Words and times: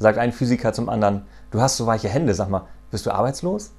sagt 0.00 0.18
ein 0.18 0.32
Physiker 0.32 0.72
zum 0.72 0.88
anderen, 0.88 1.26
du 1.52 1.60
hast 1.60 1.76
so 1.76 1.86
weiche 1.86 2.08
Hände, 2.08 2.34
sag 2.34 2.48
mal, 2.48 2.66
bist 2.90 3.06
du 3.06 3.12
arbeitslos? 3.12 3.72